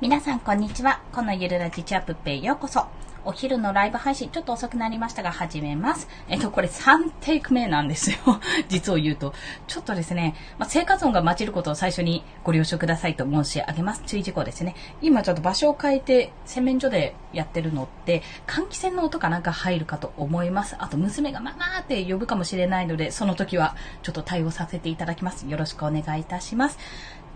[0.00, 1.00] 皆さん、こんにちは。
[1.12, 2.84] このゆるラジチャップペイようこそ。
[3.24, 6.08] お昼のライブ配信、ちょっと遅くなりましたが、始めます。
[6.28, 8.18] えっと、これ3テイク目なんですよ。
[8.68, 9.32] 実を言うと。
[9.68, 14.02] ちょっとですね、まあ、生活音が混じることを最初にご了承くださいと申し上げます。
[14.04, 14.74] 注意事項ですね。
[15.00, 20.74] 今ちょっと場所を変えて、洗面所でやってるのって、換気扇の音かなんか入るかと思います。
[20.80, 25.46] あと、娘がママーって呼ぶかもしれないので、その時はちょっと対応させていただきます。
[25.46, 26.78] よろしくお願いいたします。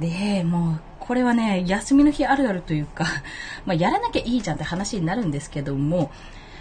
[0.00, 3.06] で、もう、これはね、休みの日あるあるというか、
[3.64, 6.10] ま、やらなきゃいいじゃんって話になるんですけども、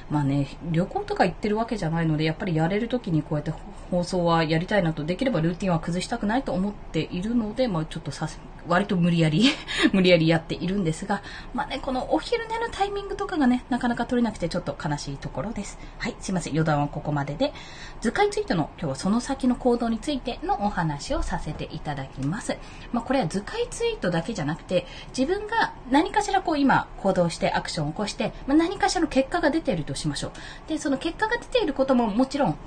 [0.10, 3.52] まあね、旅行とか行ってるわけじゃないので、やっぱりやれる時にこうやって
[3.91, 8.30] 放送はやりたいなと、できればルーティンは崩したくないと思っているので、まあちょっとさ
[8.67, 9.49] 割と無理やり
[9.94, 11.21] 無理やりやっているんですが、
[11.53, 15.77] まあね、このお昼寝のタイミングとかがね、なかなか取れなくてちょっと悲しいところです。
[15.99, 16.53] はい、すいません。
[16.53, 17.53] 余談はここまでで、
[18.02, 22.57] 図解ツイートの今日はその先の行動についてのお話をさせていただきます。
[22.91, 24.85] まあこれは図解ツイートだけじゃなくて、
[25.18, 30.31] 自分が何かしらこう今行動してアクションを起こして、まあ、何かしらの結果が出ているとしましょう。
[30.70, 32.57] で、その結果が出ていることももちろん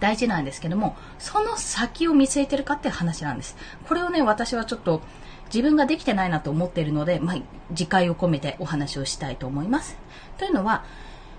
[0.00, 3.56] 大事なんですけども、その先を見据えてるかって話なんです。
[3.88, 5.02] これをね、私はちょっと
[5.46, 7.36] 自分ができてないなと思っているので、まあ、
[7.70, 9.96] 自戒を込めてお話をしたいと思います。
[10.38, 10.84] というのは、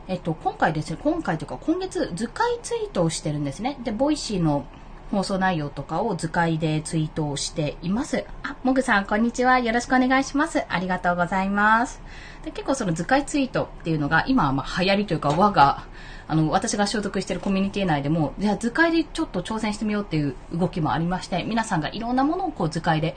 [0.08, 3.78] えっと、今回ですね、今回というか今月図解ツイートをしてるんですね。
[3.84, 4.66] で、 Voicy の
[5.12, 8.26] 放送内容とかを図解でツイートをしています。
[8.44, 9.60] あ、もぐさん、こんにちは。
[9.60, 10.64] よろしくお願いします。
[10.70, 12.02] ありがとうございます。
[12.44, 15.86] で結構その図解ツイートっていうのが今はまあ流行りというか我が
[16.30, 23.16] あの、私が所属しているコミュニティ内でも、じゃあ図解でちょっと挑戦してみようっていう動きもありまして、皆さんがいろんなものをこう図解で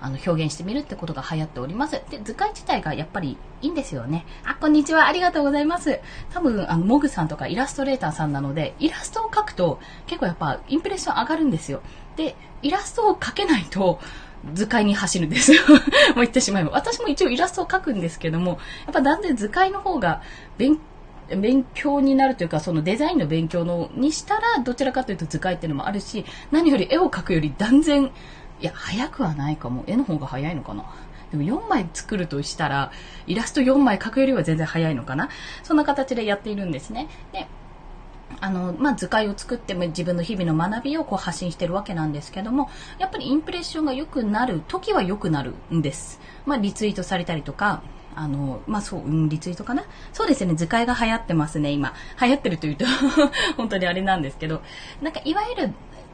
[0.00, 2.00] あの表現してみるってことが流行っております。
[2.10, 4.26] で、図解自体がやっぱりいいんですよね。
[4.44, 5.08] あ、こんにちは。
[5.08, 5.98] ありがとうございます。
[6.32, 11.82] 多分、あの、モグさんとかイラストレーターさんなので、イラストを描くと結構やっぱインプレッション上がるんですよ。
[12.14, 13.98] で、イラストを描けないと、
[14.54, 15.62] 図解に走るんですよ。
[15.68, 15.80] もう
[16.16, 16.70] 言ってしまえば。
[16.70, 20.22] 私も一応イラストを描くんですけども、やっぱ断然図解の方が
[20.58, 20.78] 勉
[21.36, 28.10] 勉強になるというか、そのデザインの勉強のにしたら、どちらかというと図解っていうのもあるし、何より絵を描くより断然、
[28.60, 29.84] いや、早くはないかも。
[29.86, 30.84] 絵の方が早いのかな。
[31.30, 32.92] でも4枚作るとしたら、
[33.26, 35.30] イラスト4枚描くよりは全然早いのかな。
[35.62, 37.08] そんな形でやっているんですね。
[37.32, 37.46] で、
[38.42, 46.20] あの、まあ、図解を作っても自分の日々の学びをこう発信してるわけなんですけども、やっぱりインプレッションが良くなる時は良くなるんです。
[46.44, 47.82] まあ、リツイートされたりとか、
[48.16, 49.84] あの、まあ、そう、うん、リツイートかな？
[50.12, 51.94] そうですね、図解が流行ってますね、今。
[52.20, 52.84] 流行ってるというと
[53.56, 54.60] 本当にあれなんですけど、
[55.00, 55.72] なんか、いわゆる、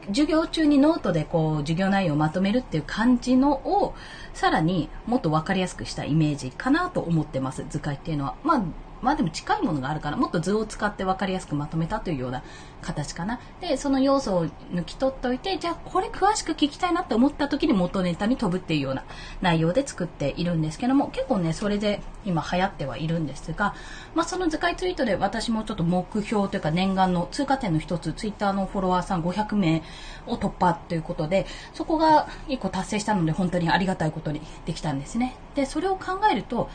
[0.09, 3.95] 授業中にノートでこう、授業内容をまとめるっていう感じのを、
[4.33, 8.35] さらにもっと分かりやすくしたイメージかなと思ってます、図解っていうのは。
[8.43, 8.61] まあ、
[9.01, 12.43] まあでも近いものがあるから、もっと図を使って分かりやすくまとめたというような
[12.81, 13.39] 形かな。
[13.61, 19.03] で、その要素を抜き取っておいて、じゃあこれ詳しく聞きたいなって思った時に元ネタに飛ぶっていうような
[19.41, 23.73] 内容で作っているんですけども、結構ね、それで今流行ってはいるんですが、
[24.15, 29.83] まあその図解ツイートで私もちょっと目標というか念願の通過点の一つ、ツイッターのフォロワーさん500名
[30.27, 35.35] を突破ということで、そこが1個達成したので本当にありがたいことにできたんですね。
[35.55, 36.69] で、それを考えると、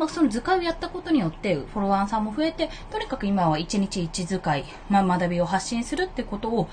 [0.00, 6.70] まあ、その図解をやったことによってフォロワーさんも増えてとにかく今は1日1図解、まあ、学びを発信するってことを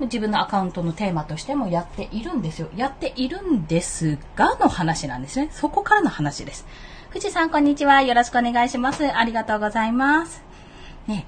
[0.00, 2.68] 自分のアカウントのテーマとしてもやっているんですよ。
[2.76, 5.48] やっているんですがの話なんですね。
[5.52, 6.66] そこからの話です。
[7.10, 8.02] 富士さん、こんにちは。
[8.02, 9.06] よろしくお願いします。
[9.06, 10.42] ありがとうございます。
[11.06, 11.24] ね。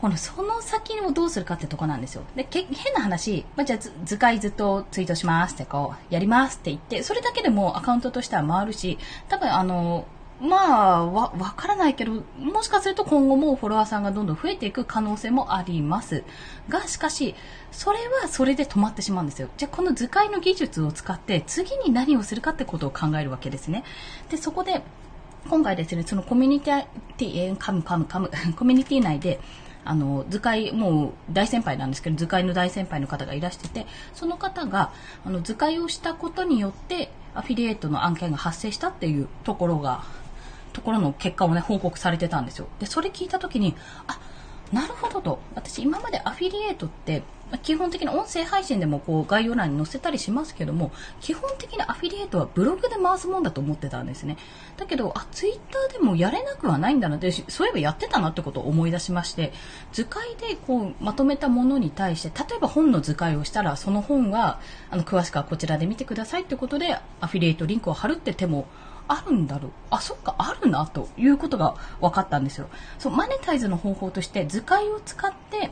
[0.00, 2.22] このその先をどうするかってとこなんですよ。
[2.36, 8.98] で、け変な話、まあ、じゃあ図解ずっとツイートしますってこう、やりますって言って、それだけでもアカウントとしては回るし、
[9.28, 10.06] 多分あの、
[10.40, 16.24] まあ、わ、わからないけど、もしかすると今後もフォロワーさんがどんどん増えていく可能性もあります。
[16.68, 17.34] が、しかし、
[17.70, 19.48] それはそれで止まってしまうんですよ。
[19.56, 23.84] じゃ、この図解の技術を使って次に何をするかってことを考えるわけですね。
[24.28, 24.82] で、そこで、
[25.48, 29.40] 今回ですね、そのコミュニティ、えー、カムカムカム、 コミュニティ内で、
[29.84, 34.90] あの、図解、もう大先輩なんですけど、図解の大先輩の方がいらしてて、その方が、
[35.24, 40.04] あの、図解をしたことによって、アフィリエイトの案件が発生したっていうところが
[40.74, 42.66] ところの結果をね、報告されてたんですよ。
[42.80, 43.74] で、それ聞いた時に、
[44.06, 44.18] あ、
[44.72, 45.38] なるほどと。
[45.54, 47.22] 私今までアフィリエイトって、
[47.62, 50.90] 基本的に音声配信でもこう概要欄に載せたりしますけども、
[51.20, 54.36] 基本的にアフィリエイトはブログで回すもんだと思ってたんですね。
[54.76, 59.52] だけど、あ、ツイッターでもやれなくはないんだなって、そういえばやってたなってことを思い出しまして、
[59.92, 64.58] 図解でこうまとめたものに対して、例えば本の図解をしたら、その本は、
[64.90, 68.66] あの、詳しくはこちらで見てくださいってことで、アフィリエイトリンクを貼るって手も
[69.08, 69.70] あるんだろう。
[69.90, 72.68] あ、そっか、あるな、ということが分かったんですよ。
[72.98, 75.70] そう、マネタイズの方法として図解を使って、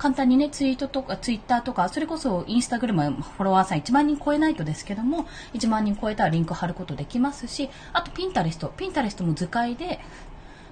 [0.00, 8.72] 簡単にね、ツイートとか、ツイッターとか、それこそインスタグラムフォロワーさん1万人超えないとですけども、1万人超えたらリンク貼ることできますし、あとピンタレスト。
[8.78, 10.00] ピンタレストも図解で、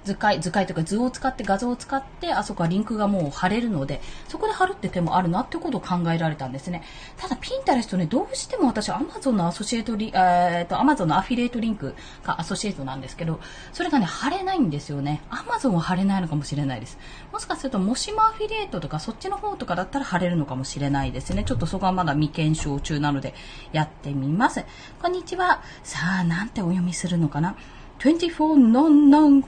[0.05, 6.83] 図解、図解というか図を使って画像を使って、あそこはリンクがもう貼れるので、そこで貼るって手もあるなってことを考えられたんですね。
[7.17, 13.41] ただ、ピンタレストね、どうしても私、アマゾンのアソシエイトリ、えー、と、アマゾンのアフィリエイトリンクがアソシエイトなんですけど、
[13.73, 15.21] それがね、貼れないんですよね。
[15.31, 16.99] アマゾンは貼れないのかもしれないです。
[17.33, 21.45] もしかすると、もしもアフィリエイトとか、そっちの方とかだったら貼れるのかもしれないですね。
[21.45, 23.35] ちょっとそこはまだ未検証中なので、
[23.73, 24.65] やってみます。
[25.01, 25.63] こんにちは。
[25.83, 27.57] さあ、なんてお読みするのかな
[27.99, 29.45] ?24 non non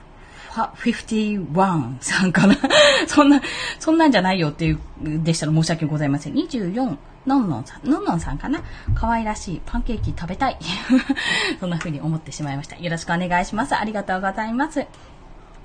[0.50, 2.56] 51さんかな？
[3.06, 3.40] そんな、
[3.78, 6.34] そんなんじゃないよっていう、でしたら申し訳ございません。
[6.34, 8.60] 24、のんのんさん、のんのんさんかな？
[8.94, 10.58] 可愛らしいパンケーキ食べたい。
[11.60, 12.76] そんな風に思ってしまいました。
[12.76, 13.76] よろしくお願いします。
[13.76, 14.86] ありがとうございます。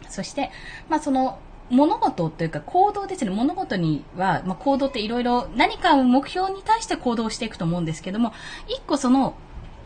[0.07, 0.51] そして、
[0.87, 1.39] まあその、
[1.71, 3.31] 物事というか行動ですね。
[3.31, 8.33] 物事には、まあ、行動っていろいろ何か目標に対して行動していくと思うんですけども、
[8.67, 9.33] 一個その、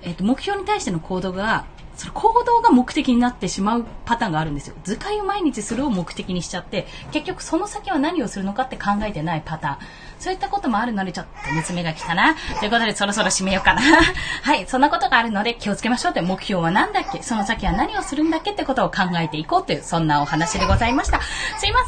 [0.01, 1.65] えっ、と、目標に対しての行動が
[1.99, 4.75] その行動が目的になってしまうパターンがあるんですよ。
[4.85, 9.77] 図解を毎日するを目的にしちゃって、結局その先は何をするのかって考えてないパターン。
[10.17, 12.35] そういったこともあるので、ちょっと娘が来たな。
[12.59, 13.81] ということで、そろそろ締めようかな。
[14.43, 17.21] はい、そんなことがあるので気をつけましょうって目標は何だっけ？
[17.21, 21.19] その先は何をするんだっけってことを考えていこうという、そんなお話でございました。
[21.21, 21.79] すいま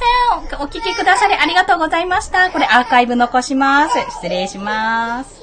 [0.49, 0.59] せん。
[0.61, 2.49] お聞きくださりありがとうございました。
[2.49, 3.97] これアーカイブ残します。
[4.17, 5.40] 失礼します。